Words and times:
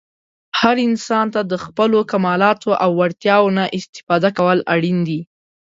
هر 0.59 0.75
انسان 0.87 1.25
ته 1.33 1.41
د 1.51 1.53
خپلو 1.65 1.99
کمالاتو 2.11 2.71
او 2.83 2.89
وړتیاوو 2.99 3.53
نه 3.57 3.63
استفاده 3.77 4.29
کول 4.37 4.59
اړین 4.73 4.97
دي. 5.07 5.21